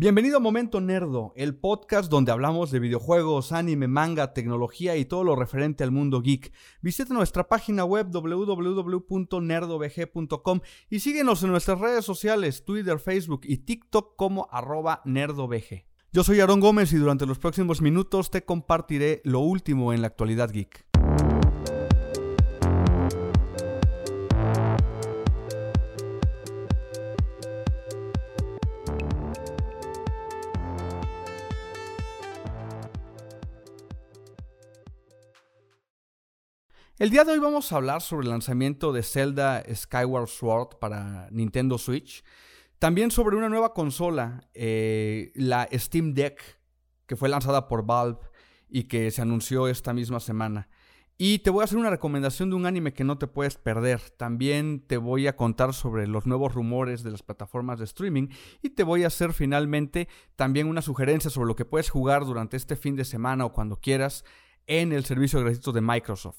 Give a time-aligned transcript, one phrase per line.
[0.00, 5.24] Bienvenido a Momento Nerdo, el podcast donde hablamos de videojuegos, anime, manga, tecnología y todo
[5.24, 6.52] lo referente al mundo geek.
[6.80, 14.14] Visita nuestra página web www.nerdovg.com y síguenos en nuestras redes sociales, Twitter, Facebook y TikTok
[14.14, 15.84] como arroba nerdovg.
[16.12, 20.06] Yo soy Aaron Gómez y durante los próximos minutos te compartiré lo último en la
[20.06, 20.87] actualidad geek.
[36.98, 41.28] El día de hoy vamos a hablar sobre el lanzamiento de Zelda Skyward Sword para
[41.30, 42.24] Nintendo Switch.
[42.80, 46.42] También sobre una nueva consola, eh, la Steam Deck,
[47.06, 48.18] que fue lanzada por Valve
[48.68, 50.68] y que se anunció esta misma semana.
[51.16, 54.00] Y te voy a hacer una recomendación de un anime que no te puedes perder.
[54.16, 58.26] También te voy a contar sobre los nuevos rumores de las plataformas de streaming.
[58.60, 62.56] Y te voy a hacer finalmente también una sugerencia sobre lo que puedes jugar durante
[62.56, 64.24] este fin de semana o cuando quieras
[64.68, 66.38] en el servicio gratuito de Microsoft.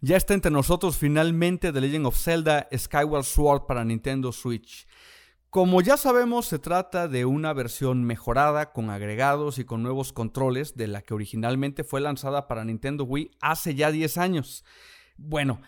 [0.00, 4.86] Ya está entre nosotros finalmente The Legend of Zelda Skyward Sword para Nintendo Switch.
[5.50, 10.76] Como ya sabemos, se trata de una versión mejorada con agregados y con nuevos controles
[10.76, 14.64] de la que originalmente fue lanzada para Nintendo Wii hace ya 10 años.
[15.16, 15.60] Bueno,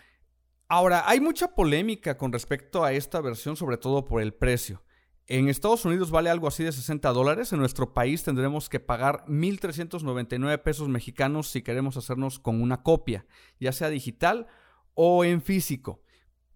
[0.67, 4.83] ahora hay mucha polémica con respecto a esta versión, sobre todo por el precio.
[5.31, 7.53] En Estados Unidos vale algo así de 60 dólares.
[7.53, 13.27] En nuestro país tendremos que pagar 1.399 pesos mexicanos si queremos hacernos con una copia,
[13.59, 14.47] ya sea digital
[14.95, 16.01] o en físico.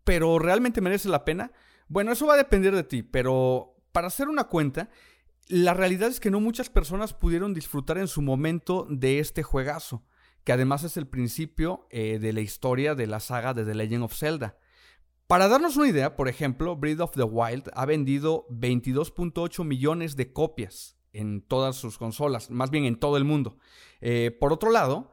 [0.03, 1.51] Pero ¿realmente merece la pena?
[1.87, 4.89] Bueno, eso va a depender de ti, pero para hacer una cuenta,
[5.47, 10.03] la realidad es que no muchas personas pudieron disfrutar en su momento de este juegazo,
[10.43, 14.05] que además es el principio eh, de la historia de la saga de The Legend
[14.05, 14.57] of Zelda.
[15.27, 20.33] Para darnos una idea, por ejemplo, Breath of the Wild ha vendido 22.8 millones de
[20.33, 23.57] copias en todas sus consolas, más bien en todo el mundo.
[24.01, 25.11] Eh, por otro lado,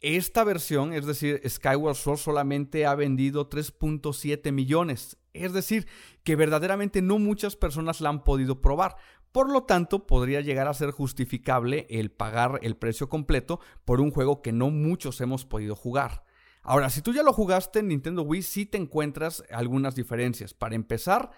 [0.00, 5.18] esta versión, es decir, Skyward Sword solamente ha vendido 3.7 millones.
[5.32, 5.86] Es decir,
[6.24, 8.96] que verdaderamente no muchas personas la han podido probar.
[9.32, 14.10] Por lo tanto, podría llegar a ser justificable el pagar el precio completo por un
[14.10, 16.24] juego que no muchos hemos podido jugar.
[16.68, 20.52] Ahora, si tú ya lo jugaste en Nintendo Wii, sí te encuentras algunas diferencias.
[20.52, 21.30] Para empezar,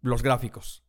[0.00, 0.82] los gráficos.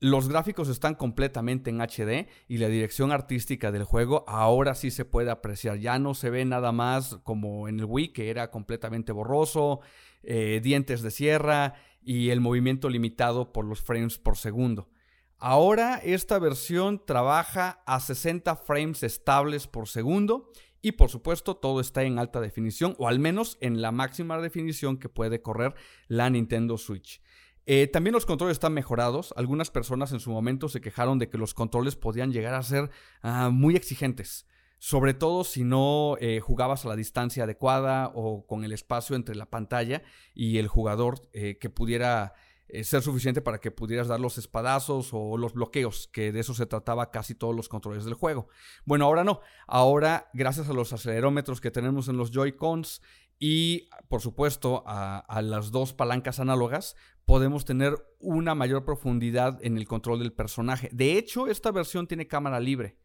[0.00, 5.04] Los gráficos están completamente en HD y la dirección artística del juego ahora sí se
[5.04, 5.76] puede apreciar.
[5.76, 9.80] Ya no se ve nada más como en el Wii, que era completamente borroso,
[10.22, 14.88] eh, dientes de sierra y el movimiento limitado por los frames por segundo.
[15.36, 20.50] Ahora esta versión trabaja a 60 frames estables por segundo
[20.82, 24.98] y por supuesto, todo está en alta definición, o al menos en la máxima definición
[24.98, 25.74] que puede correr
[26.08, 27.22] la Nintendo Switch.
[27.66, 29.32] Eh, también los controles están mejorados.
[29.36, 32.90] Algunas personas en su momento se quejaron de que los controles podían llegar a ser
[33.22, 34.46] ah, muy exigentes.
[34.78, 39.36] Sobre todo si no eh, jugabas a la distancia adecuada o con el espacio entre
[39.36, 40.02] la pantalla
[40.34, 42.34] y el jugador eh, que pudiera
[42.72, 46.54] eh, ser suficiente para que pudieras dar los espadazos o los bloqueos, que de eso
[46.54, 48.48] se trataba casi todos los controles del juego.
[48.86, 49.40] Bueno, ahora no.
[49.66, 53.02] Ahora, gracias a los acelerómetros que tenemos en los Joy-Cons
[53.38, 56.96] y, por supuesto, a, a las dos palancas análogas,
[57.26, 60.88] podemos tener una mayor profundidad en el control del personaje.
[60.92, 62.96] De hecho, esta versión tiene cámara libre.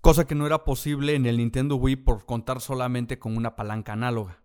[0.00, 3.92] Cosa que no era posible en el Nintendo Wii por contar solamente con una palanca
[3.92, 4.42] análoga.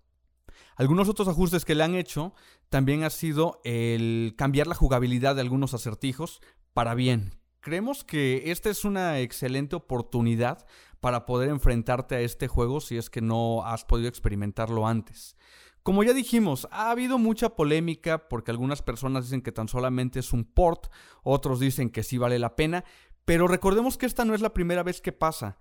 [0.75, 2.34] Algunos otros ajustes que le han hecho
[2.69, 6.41] también ha sido el cambiar la jugabilidad de algunos acertijos
[6.74, 7.40] para bien.
[7.62, 10.68] Creemos que esta es una excelente oportunidad
[11.00, 15.35] para poder enfrentarte a este juego si es que no has podido experimentarlo antes.
[15.81, 20.34] Como ya dijimos, ha habido mucha polémica porque algunas personas dicen que tan solamente es
[20.34, 20.88] un port,
[21.24, 22.84] otros dicen que sí vale la pena,
[23.24, 25.58] pero recordemos que esta no es la primera vez que pasa.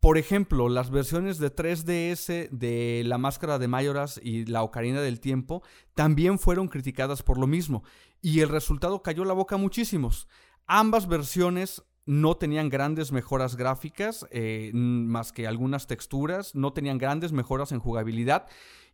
[0.00, 5.20] Por ejemplo, las versiones de 3DS de La Máscara de Mayoras y La Ocarina del
[5.20, 5.62] Tiempo
[5.94, 7.84] también fueron criticadas por lo mismo,
[8.22, 10.26] y el resultado cayó la boca a muchísimos.
[10.66, 17.32] Ambas versiones no tenían grandes mejoras gráficas, eh, más que algunas texturas, no tenían grandes
[17.32, 18.46] mejoras en jugabilidad,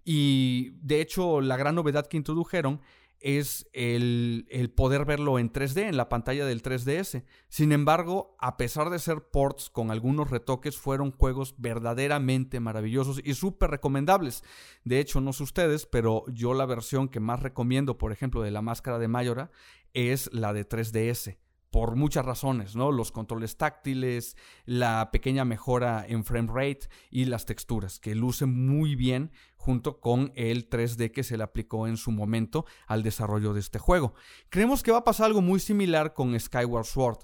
[0.04, 2.80] y de hecho la gran novedad que introdujeron
[3.20, 7.24] es el, poder verlo en 3D, en la pantalla del 3DS.
[7.48, 13.34] Sin embargo, a pesar de ser ports con algunos retoques, fueron juegos verdaderamente maravillosos y
[13.34, 14.44] súper recomendables.
[14.84, 18.50] De hecho, no sé ustedes, pero yo la versión que más recomiendo, por ejemplo, de
[18.50, 19.50] la máscara de Mayora,
[19.94, 21.36] es la de 3DS
[21.76, 22.90] por muchas razones, ¿no?
[22.90, 24.34] Los controles táctiles,
[24.64, 30.32] la pequeña mejora en frame rate y las texturas, que lucen muy bien junto con
[30.36, 34.14] el 3D que se le aplicó en su momento al desarrollo de este juego.
[34.48, 37.18] Creemos que va a pasar algo muy similar con Skyward Sword,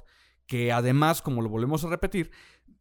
[0.46, 2.31] que además, como lo volvemos a repetir,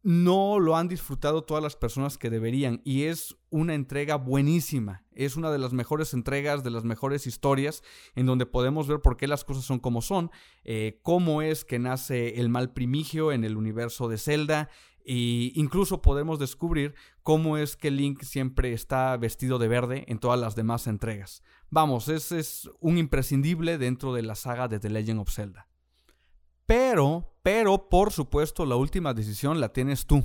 [0.02, 5.36] no lo han disfrutado todas las personas que deberían y es una entrega buenísima, es
[5.36, 7.82] una de las mejores entregas, de las mejores historias
[8.16, 10.30] en donde podemos ver por qué las cosas son como son,
[10.64, 14.68] eh, cómo es que nace el mal primigio en el universo de Zelda
[15.04, 20.38] e incluso podemos descubrir cómo es que Link siempre está vestido de verde en todas
[20.38, 21.42] las demás entregas.
[21.70, 25.68] Vamos, ese es un imprescindible dentro de la saga de The Legend of Zelda.
[26.74, 30.24] Pero, pero, por supuesto, la última decisión la tienes tú.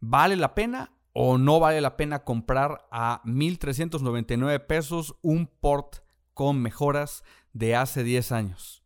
[0.00, 5.96] ¿Vale la pena o no vale la pena comprar a 1.399 pesos un port
[6.32, 7.22] con mejoras
[7.52, 8.82] de hace 10 años?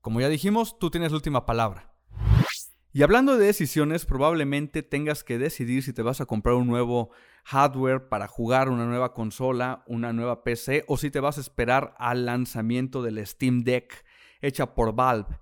[0.00, 1.92] Como ya dijimos, tú tienes la última palabra.
[2.92, 7.10] Y hablando de decisiones, probablemente tengas que decidir si te vas a comprar un nuevo
[7.46, 11.96] hardware para jugar una nueva consola, una nueva PC, o si te vas a esperar
[11.98, 14.04] al lanzamiento del Steam Deck
[14.40, 15.36] hecha por Valve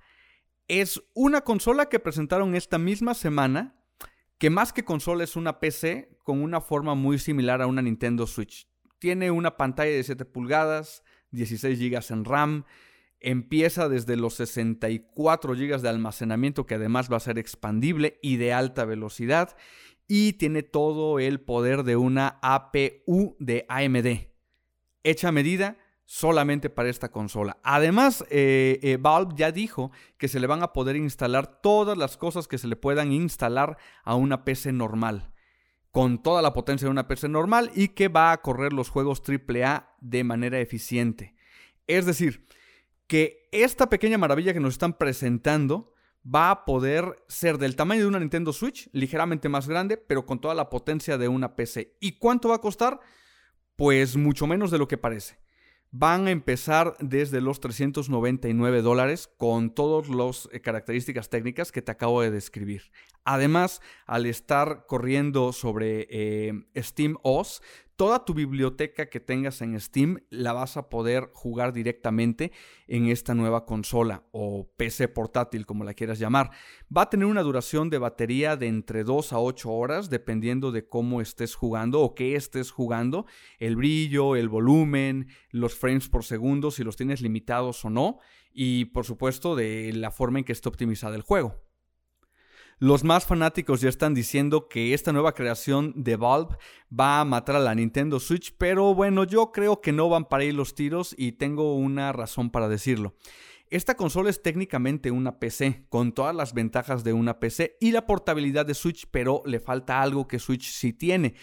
[0.68, 3.74] es una consola que presentaron esta misma semana,
[4.38, 8.26] que más que consola es una PC con una forma muy similar a una Nintendo
[8.26, 8.68] Switch.
[8.98, 12.64] Tiene una pantalla de 7 pulgadas, 16 GB en RAM,
[13.20, 18.52] empieza desde los 64 GB de almacenamiento que además va a ser expandible y de
[18.52, 19.56] alta velocidad
[20.08, 24.28] y tiene todo el poder de una APU de AMD.
[25.02, 27.58] Hecha a medida solamente para esta consola.
[27.64, 32.16] Además, eh, eh, Valve ya dijo que se le van a poder instalar todas las
[32.16, 35.32] cosas que se le puedan instalar a una PC normal,
[35.90, 39.20] con toda la potencia de una PC normal y que va a correr los juegos
[39.20, 41.34] AAA de manera eficiente.
[41.88, 42.46] Es decir,
[43.08, 45.92] que esta pequeña maravilla que nos están presentando
[46.24, 50.40] va a poder ser del tamaño de una Nintendo Switch, ligeramente más grande, pero con
[50.40, 51.96] toda la potencia de una PC.
[52.00, 53.00] ¿Y cuánto va a costar?
[53.76, 55.45] Pues mucho menos de lo que parece
[55.90, 61.92] van a empezar desde los 399 dólares con todas las eh, características técnicas que te
[61.92, 62.90] acabo de describir.
[63.24, 67.62] Además, al estar corriendo sobre eh, Steam OS,
[67.96, 72.52] toda tu biblioteca que tengas en Steam la vas a poder jugar directamente
[72.86, 76.50] en esta nueva consola o PC portátil, como la quieras llamar.
[76.94, 80.86] Va a tener una duración de batería de entre 2 a 8 horas, dependiendo de
[80.86, 83.26] cómo estés jugando o qué estés jugando,
[83.58, 88.18] el brillo, el volumen, los frames por segundo, si los tienes limitados o no,
[88.52, 91.65] y por supuesto de la forma en que esté optimizado el juego.
[92.78, 96.58] Los más fanáticos ya están diciendo que esta nueva creación de Valve
[96.92, 100.44] va a matar a la Nintendo Switch, pero bueno, yo creo que no van para
[100.44, 103.14] ir los tiros y tengo una razón para decirlo.
[103.70, 108.04] Esta consola es técnicamente una PC, con todas las ventajas de una PC y la
[108.04, 111.34] portabilidad de Switch, pero le falta algo que Switch sí tiene,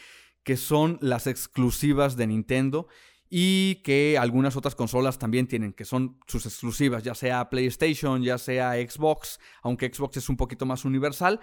[0.44, 2.88] que son las exclusivas de Nintendo
[3.35, 8.38] y que algunas otras consolas también tienen, que son sus exclusivas, ya sea PlayStation, ya
[8.38, 11.39] sea Xbox, aunque Xbox es un poquito más universal,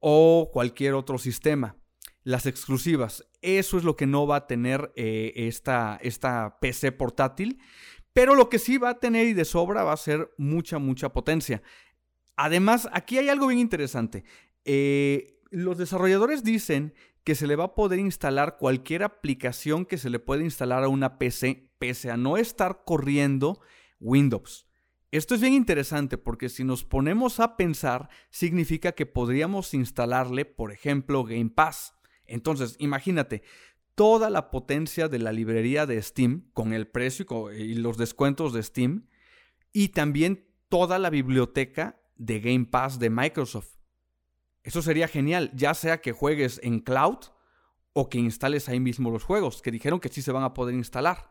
[0.00, 1.78] o cualquier otro sistema.
[2.24, 7.58] Las exclusivas, eso es lo que no va a tener eh, esta, esta PC portátil,
[8.12, 11.08] pero lo que sí va a tener y de sobra va a ser mucha, mucha
[11.14, 11.62] potencia.
[12.36, 14.24] Además, aquí hay algo bien interesante.
[14.66, 16.92] Eh, los desarrolladores dicen
[17.30, 20.88] que se le va a poder instalar cualquier aplicación que se le pueda instalar a
[20.88, 23.60] una PC, pese a no estar corriendo
[24.00, 24.66] Windows.
[25.12, 30.72] Esto es bien interesante porque si nos ponemos a pensar, significa que podríamos instalarle, por
[30.72, 31.94] ejemplo, Game Pass.
[32.26, 33.44] Entonces, imagínate,
[33.94, 38.64] toda la potencia de la librería de Steam, con el precio y los descuentos de
[38.64, 39.06] Steam,
[39.72, 43.79] y también toda la biblioteca de Game Pass de Microsoft.
[44.62, 47.18] Eso sería genial, ya sea que juegues en cloud
[47.92, 50.74] o que instales ahí mismo los juegos, que dijeron que sí se van a poder
[50.74, 51.30] instalar.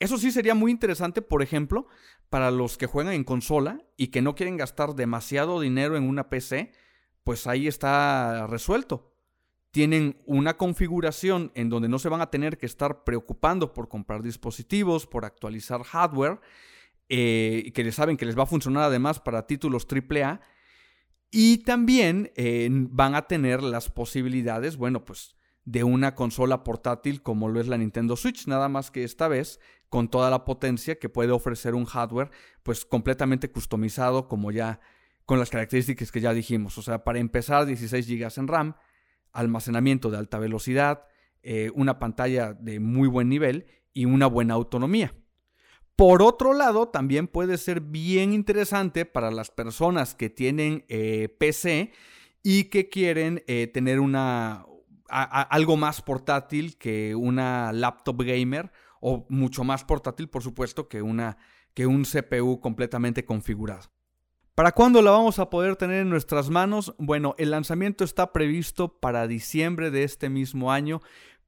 [0.00, 1.86] Eso sí sería muy interesante, por ejemplo,
[2.28, 6.28] para los que juegan en consola y que no quieren gastar demasiado dinero en una
[6.28, 6.72] PC,
[7.22, 9.14] pues ahí está resuelto.
[9.70, 14.22] Tienen una configuración en donde no se van a tener que estar preocupando por comprar
[14.22, 16.40] dispositivos, por actualizar hardware,
[17.08, 20.40] eh, que les saben que les va a funcionar además para títulos AAA
[21.32, 22.30] y también
[22.92, 25.34] van a tener las posibilidades, bueno, pues
[25.64, 29.60] de una consola portátil como lo es la Nintendo Switch, nada más que esta vez
[29.88, 32.30] con toda la potencia que puede ofrecer un hardware
[32.62, 34.80] pues completamente customizado como ya
[35.26, 36.78] con las características que ya dijimos.
[36.78, 38.76] O sea, para empezar 16 GB en RAM,
[39.32, 41.04] almacenamiento de alta velocidad,
[41.42, 45.14] eh, una pantalla de muy buen nivel y una buena autonomía.
[45.96, 51.92] Por otro lado, también puede ser bien interesante para las personas que tienen eh, PC
[52.42, 54.66] y que quieren eh, tener una,
[55.08, 61.36] algo más portátil que una laptop gamer o mucho más portátil, por supuesto, que, una,
[61.74, 63.90] que un CPU completamente configurado.
[64.54, 66.94] ¿Para cuándo la vamos a poder tener en nuestras manos?
[66.98, 71.00] Bueno, el lanzamiento está previsto para diciembre de este mismo año,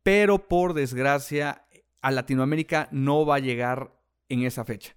[0.02, 1.66] pero por desgracia
[2.00, 3.92] a Latinoamérica no va a llegar
[4.28, 4.94] en esa fecha.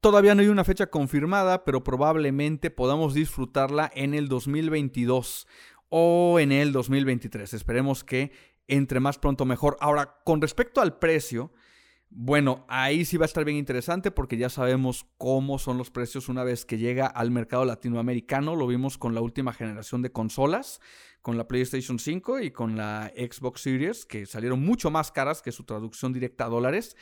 [0.00, 5.46] Todavía no hay una fecha confirmada, pero probablemente podamos disfrutarla en el 2022
[5.88, 7.54] o en el 2023.
[7.54, 8.32] Esperemos que
[8.68, 9.76] entre más pronto mejor.
[9.80, 11.52] Ahora, con respecto al precio,
[12.08, 16.28] bueno, ahí sí va a estar bien interesante porque ya sabemos cómo son los precios
[16.28, 18.54] una vez que llega al mercado latinoamericano.
[18.54, 20.80] Lo vimos con la última generación de consolas,
[21.20, 25.52] con la PlayStation 5 y con la Xbox Series, que salieron mucho más caras que
[25.52, 26.96] su traducción directa a dólares.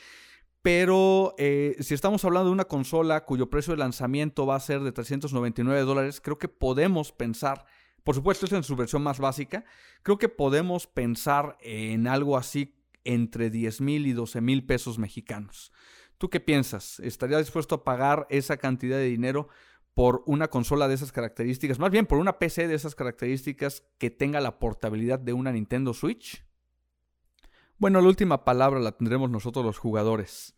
[0.65, 4.81] Pero eh, si estamos hablando de una consola cuyo precio de lanzamiento va a ser
[4.81, 7.67] de 399 dólares, creo que podemos pensar,
[8.03, 9.63] por supuesto es en su versión más básica,
[10.01, 15.71] creo que podemos pensar en algo así entre 10 mil y 12 mil pesos mexicanos.
[16.17, 16.99] ¿Tú qué piensas?
[16.99, 19.49] ¿Estaría dispuesto a pagar esa cantidad de dinero
[19.93, 21.77] por una consola de esas características?
[21.77, 25.93] Más bien por una PC de esas características que tenga la portabilidad de una Nintendo
[25.93, 26.43] Switch.
[27.77, 30.54] Bueno, la última palabra la tendremos nosotros los jugadores.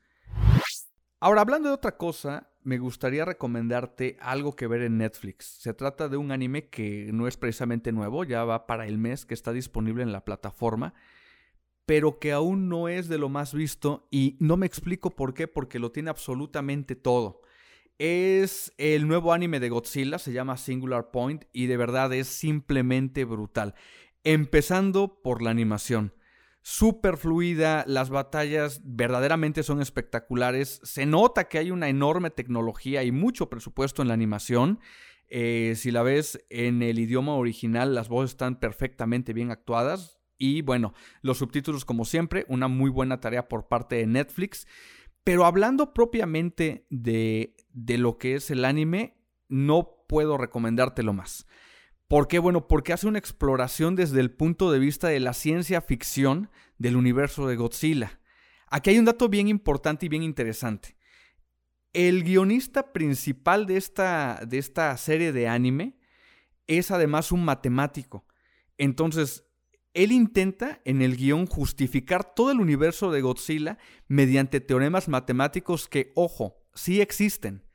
[1.19, 5.45] Ahora, hablando de otra cosa, me gustaría recomendarte algo que ver en Netflix.
[5.59, 9.25] Se trata de un anime que no es precisamente nuevo, ya va para el mes
[9.25, 10.93] que está disponible en la plataforma
[11.87, 15.47] pero que aún no es de lo más visto y no me explico por qué,
[15.47, 17.41] porque lo tiene absolutamente todo.
[17.97, 23.23] Es el nuevo anime de Godzilla, se llama Singular Point y de verdad es simplemente
[23.23, 23.73] brutal.
[24.25, 26.13] Empezando por la animación.
[26.69, 30.81] Súper fluida, las batallas verdaderamente son espectaculares.
[30.83, 34.81] Se nota que hay una enorme tecnología y mucho presupuesto en la animación.
[35.29, 40.61] Eh, si la ves en el idioma original, las voces están perfectamente bien actuadas y
[40.61, 44.67] bueno, los subtítulos como siempre, una muy buena tarea por parte de Netflix.
[45.23, 49.15] Pero hablando propiamente de, de lo que es el anime,
[49.47, 51.47] no puedo recomendártelo más.
[52.07, 52.39] ¿Por qué?
[52.39, 56.95] Bueno, porque hace una exploración desde el punto de vista de la ciencia ficción del
[56.95, 58.21] universo de Godzilla.
[58.69, 60.95] Aquí hay un dato bien importante y bien interesante.
[61.91, 65.97] El guionista principal de esta, de esta serie de anime
[66.67, 68.25] es además un matemático.
[68.77, 69.45] Entonces,
[69.93, 76.11] él intenta en el guion justificar todo el universo de Godzilla mediante teoremas matemáticos que,
[76.15, 77.66] ojo, sí existen.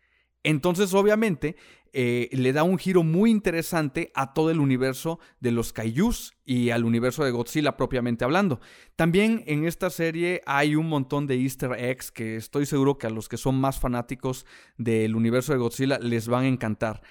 [0.45, 1.57] Entonces, obviamente,
[1.95, 6.71] eh, le da un giro muy interesante a todo el universo de los kaijus y
[6.71, 8.61] al universo de Godzilla propiamente hablando.
[8.97, 13.11] También en esta serie hay un montón de easter eggs que estoy seguro que a
[13.11, 14.47] los que son más fanáticos
[14.79, 17.03] del universo de Godzilla les van a encantar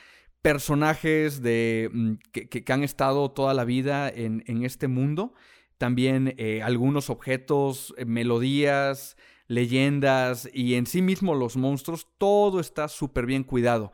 [0.41, 5.33] personajes de, mm, que, han estado toda la vida en, este mundo.
[5.77, 9.15] También eh, algunos objetos, eh, melodías,
[9.51, 13.91] leyendas y en sí mismo los monstruos, todo está súper bien cuidado.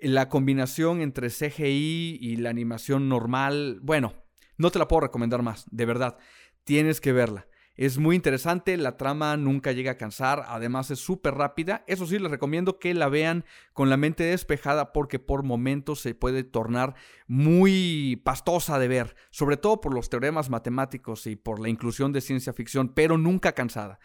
[0.00, 4.14] La combinación entre CGI y la animación normal, bueno,
[4.56, 6.16] no te la puedo recomendar más, de verdad,
[6.64, 7.48] tienes que verla.
[7.80, 11.82] Es muy interesante, la trama nunca llega a cansar, además es súper rápida.
[11.86, 16.14] Eso sí, les recomiendo que la vean con la mente despejada porque por momentos se
[16.14, 16.94] puede tornar
[17.26, 22.20] muy pastosa de ver, sobre todo por los teoremas matemáticos y por la inclusión de
[22.20, 23.98] ciencia ficción, pero nunca cansada.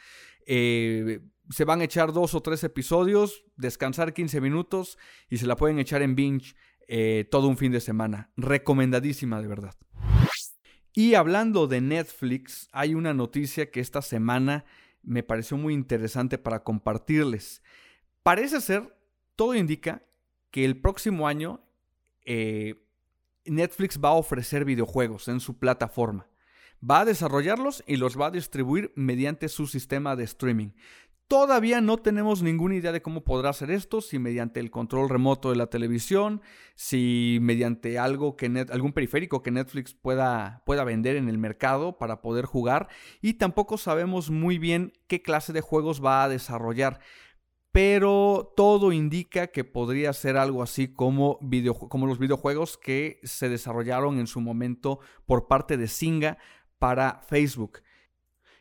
[0.46, 4.98] Eh, se van a echar dos o tres episodios, descansar 15 minutos
[5.30, 6.56] y se la pueden echar en binge
[6.88, 8.32] eh, todo un fin de semana.
[8.38, 9.76] Recomendadísima de verdad.
[10.98, 14.64] Y hablando de Netflix, hay una noticia que esta semana
[15.04, 17.62] me pareció muy interesante para compartirles.
[18.24, 18.98] Parece ser,
[19.36, 20.04] todo indica,
[20.52, 21.62] que el próximo año
[22.24, 22.82] eh,
[23.44, 26.30] Netflix va a ofrecer videojuegos en su plataforma.
[26.90, 30.70] Va a desarrollarlos y los va a distribuir mediante su sistema de streaming.
[31.28, 35.50] Todavía no tenemos ninguna idea de cómo podrá hacer esto, si mediante el control remoto
[35.50, 36.44] de la televisión,
[36.76, 42.22] si mediante algo que algún periférico que Netflix pueda, pueda vender en el mercado para
[42.22, 42.90] poder jugar
[43.24, 47.00] y tampoco sabemos muy bien qué clase de juegos va a desarrollar.
[47.72, 51.40] Pero todo indica que podría ser algo así como,
[51.90, 56.38] como los videojuegos que se desarrollaron en su momento por parte de Singa
[56.78, 57.80] para Facebook.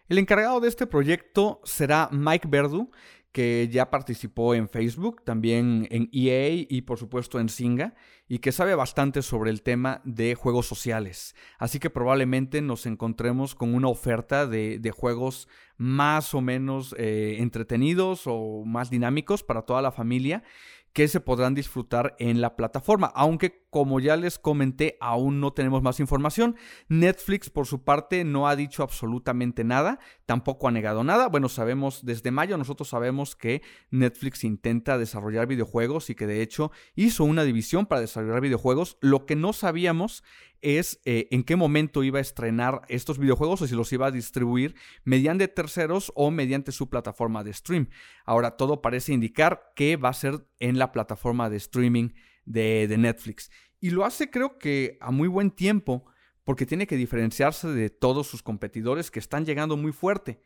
[0.09, 2.91] El encargado de este proyecto será Mike Verdu,
[3.33, 7.95] que ya participó en Facebook, también en EA y por supuesto en Singa,
[8.29, 11.35] y que sabe bastante sobre el tema de juegos sociales.
[11.59, 18.23] Así que probablemente nos encontremos con una oferta de, juegos más o menos eh, entretenidos
[18.27, 20.45] o más dinámicos para toda la familia
[20.93, 25.83] que se podrán disfrutar en la plataforma, aunque como ya les comenté, aún no tenemos
[25.83, 26.55] más información.
[26.87, 31.27] Netflix, por su parte, no ha dicho absolutamente nada, tampoco ha negado nada.
[31.27, 36.71] Bueno, sabemos desde mayo, nosotros sabemos que Netflix intenta desarrollar videojuegos y que de hecho
[36.95, 38.97] hizo una división para desarrollar videojuegos.
[39.01, 40.23] Lo que no sabíamos
[40.61, 44.13] es eh, en qué momento iba a estrenar estos videojuegos o si los iba a
[44.13, 47.89] distribuir mediante terceros o mediante su plataforma de stream.
[48.25, 52.11] Ahora todo parece indicar que va a ser en la plataforma de streaming
[52.45, 53.51] de, Netflix.
[53.81, 56.07] Y lo hace creo que a muy buen tiempo
[56.45, 60.41] porque tiene que diferenciarse de todos sus competidores que están llegando muy fuerte.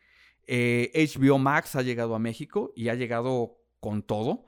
[0.46, 4.46] HBO eh, Max ha llegado a México y ha llegado con todo.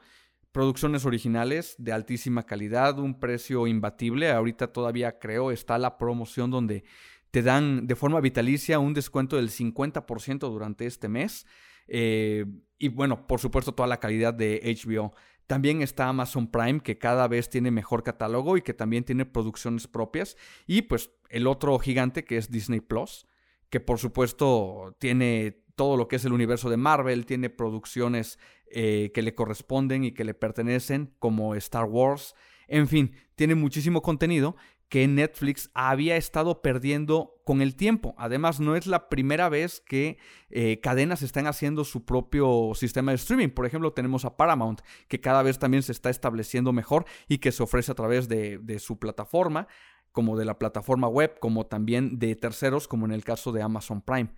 [0.53, 4.31] Producciones originales de altísima calidad, un precio imbatible.
[4.31, 6.85] Ahorita todavía creo está la promoción donde
[7.31, 11.47] te dan de forma vitalicia un descuento del 50% durante este mes.
[11.87, 12.47] Eh,
[12.79, 15.13] y bueno, por supuesto toda la calidad de HBO.
[15.51, 19.89] También está Amazon Prime, que cada vez tiene mejor catálogo y que también tiene producciones
[19.89, 20.37] propias.
[20.69, 23.27] Y pues el otro gigante que es Disney Plus,
[23.69, 28.39] que por supuesto tiene todo lo que es el universo de Marvel, tiene producciones
[28.71, 32.37] eh, que le corresponden y que le pertenecen, como Star Wars.
[32.69, 34.55] En fin, tiene muchísimo contenido
[34.91, 38.15] que Netflix había estado perdiendo con el tiempo.
[38.19, 40.19] Además, no es la primera vez que
[40.51, 43.51] eh, cadenas están haciendo su propio sistema de streaming.
[43.51, 47.53] Por ejemplo, tenemos a Paramount, que cada vez también se está estableciendo mejor y que
[47.53, 49.69] se ofrece a través de, de su plataforma,
[50.11, 54.03] como de la plataforma web, como también de terceros, como en el caso de Amazon
[54.03, 54.31] Prime.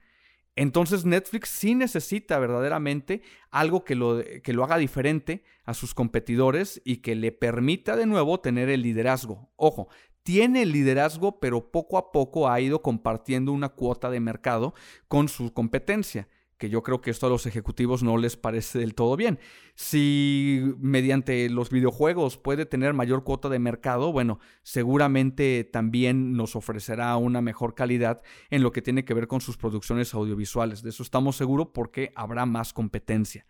[0.55, 6.83] Entonces Netflix sí necesita verdaderamente algo que lo, que lo, haga diferente a sus competidores
[6.85, 9.51] y que le permita de nuevo tener el liderazgo.
[9.57, 9.89] Ojo,
[10.23, 14.75] tiene liderazgo, pero poco a poco ha ido compartiendo una cuota de mercado
[15.09, 16.29] con su competencia
[16.63, 19.41] que yo creo que esto a los ejecutivos no les parece del todo bien.
[19.75, 27.17] Si mediante los videojuegos puede tener mayor cuota de mercado, bueno, seguramente también nos ofrecerá
[27.17, 30.85] una mejor calidad en lo que tiene que ver con sus producciones audiovisuales.
[30.85, 33.45] De eso estamos seguros porque habrá más competencia.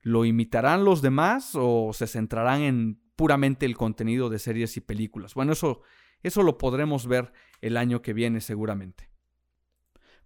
[0.00, 5.34] ¿Lo imitarán los demás o se centrarán en puramente el contenido de series y películas?
[5.34, 5.82] Bueno, eso
[6.22, 9.10] eso lo podremos ver el año que viene seguramente.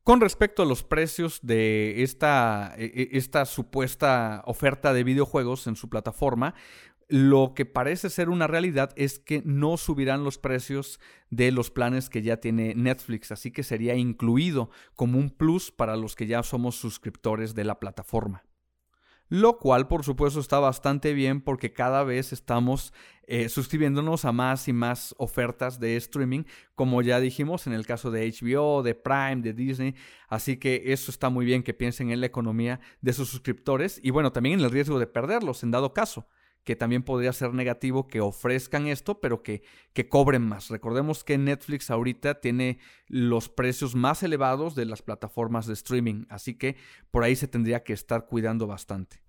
[0.02, 5.74] Con respecto a los precios de esta, e, e, esta, supuesta oferta de videojuegos en
[5.74, 6.54] su plataforma,
[7.08, 12.08] lo que parece ser una realidad es que no subirán los precios de los planes
[12.08, 16.42] que ya tiene Netflix, así que sería incluido como un plus para los que ya
[16.42, 18.44] somos suscriptores de la plataforma
[19.28, 22.92] lo cual por supuesto está bastante bien porque cada vez estamos
[23.26, 28.12] eh, suscribiéndonos a más y más ofertas de streaming, como ya dijimos en el caso
[28.12, 29.94] de HBO, de Prime, de Disney,
[30.28, 34.10] así que eso está muy bien que piensen en la economía de sus suscriptores y
[34.10, 36.28] bueno, también en el riesgo de perderlos en dado caso
[36.66, 40.68] que también podría ser negativo que ofrezcan esto, pero que, que, cobren más.
[40.68, 46.54] Recordemos que Netflix ahorita tiene los precios más elevados de las plataformas de streaming, así
[46.54, 46.76] que
[47.12, 49.22] por ahí se tendría que estar cuidando bastante.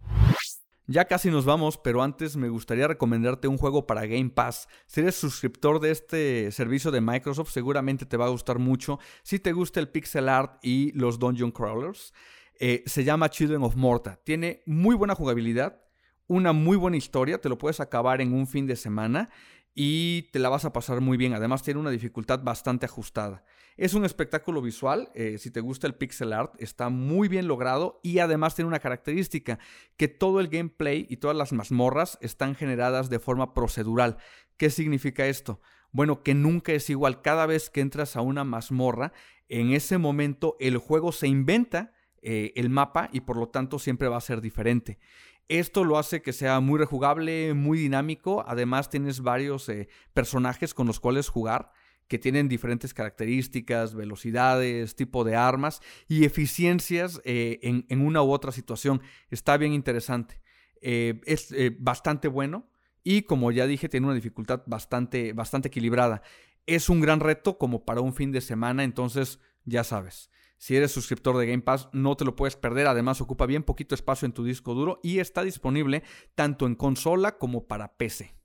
[0.88, 4.67] Ya casi nos vamos, pero antes me gustaría recomendarte un juego para Game Pass.
[4.88, 8.97] Si eres suscriptor de este servicio de Microsoft, seguramente te va a gustar mucho.
[9.21, 12.13] Si te gusta el pixel art y los dungeon crawlers,
[12.60, 14.19] eh, se llama Children of Morta.
[14.23, 15.87] Tiene muy buena jugabilidad,
[16.27, 19.29] una muy buena historia, te lo puedes acabar en un fin de semana
[19.73, 21.33] y te la vas a pasar muy bien.
[21.33, 23.43] Además tiene una dificultad bastante ajustada.
[23.77, 27.99] Es un espectáculo visual, eh, si te gusta el pixel art, está muy bien logrado
[28.01, 29.59] y además tiene una característica,
[29.95, 34.17] que todo el gameplay y todas las mazmorras están generadas de forma procedural.
[34.57, 35.61] ¿Qué significa esto?
[35.91, 37.21] Bueno, que nunca es igual.
[37.21, 39.13] Cada vez que entras a una mazmorra,
[39.47, 44.08] en ese momento el juego se inventa eh, el mapa y por lo tanto siempre
[44.08, 44.99] va a ser diferente.
[45.47, 48.43] Esto lo hace que sea muy rejugable, muy dinámico.
[48.47, 51.71] Además, tienes varios eh, personajes con los cuales jugar
[52.08, 58.51] que tienen diferentes características, velocidades, tipo de armas y eficiencias eh, en, una u otra
[58.51, 59.01] situación.
[59.30, 60.41] Está bien interesante.
[60.80, 62.69] Es bastante bueno
[63.10, 66.23] y como ya dije, tiene una dificultad bastante, bastante equilibrada.
[66.65, 70.30] Es un gran reto como para un fin de semana, entonces ya sabes.
[70.57, 72.87] Si eres suscriptor de Game Pass, no te lo puedes perder.
[72.87, 76.03] Además, ocupa bien poquito espacio en tu disco duro y está disponible
[76.35, 78.37] tanto en consola como para PC.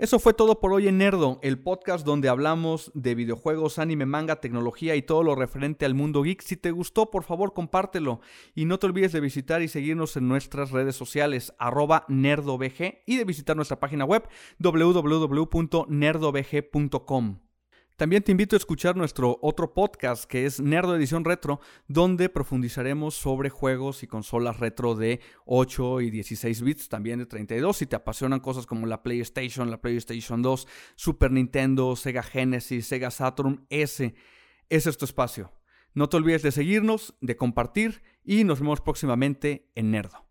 [0.00, 4.40] Eso fue todo por hoy en Nerdo, el podcast donde hablamos de videojuegos, anime, manga,
[4.40, 6.40] tecnología y todo lo referente al mundo geek.
[6.40, 8.22] Si te gustó, por favor, compártelo.
[8.54, 13.18] Y no te olvides de visitar y seguirnos en nuestras redes sociales, arroba nerdovg, y
[13.18, 14.26] de visitar nuestra página web
[14.58, 17.49] www.nerdovg.com.
[18.00, 23.14] También te invito a escuchar nuestro otro podcast que es Nerdo Edición Retro, donde profundizaremos
[23.14, 27.76] sobre juegos y consolas retro de 8 y 16 bits, también de 32.
[27.76, 33.10] Si te apasionan cosas como la PlayStation, la PlayStation 2, Super Nintendo, Sega Genesis, Sega
[33.10, 34.14] Saturn, ese,
[34.70, 35.52] ese es tu espacio.
[35.92, 40.29] No te olvides de seguirnos, de compartir y nos vemos próximamente en Nerdo.